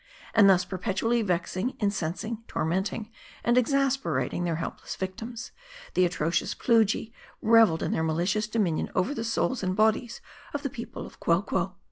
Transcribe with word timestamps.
Arid 0.35 0.49
thus 0.49 0.65
per 0.65 0.79
petually 0.79 1.23
vexing, 1.23 1.77
incensing, 1.79 2.43
tormenting, 2.47 3.11
and 3.43 3.55
exasperating 3.55 4.45
their 4.45 4.55
helpless 4.55 4.95
victims, 4.95 5.51
the 5.93 6.05
atrocious 6.05 6.55
Plujii 6.55 7.13
reveled 7.39 7.83
in 7.83 7.91
their 7.91 8.01
mali 8.01 8.25
cious 8.25 8.47
dominion 8.47 8.89
over 8.95 9.13
the 9.13 9.23
souls 9.23 9.61
and 9.61 9.75
bodies 9.75 10.19
of 10.55 10.63
the 10.63 10.71
people 10.71 11.05
of 11.05 11.19
Quelquo. 11.19 11.75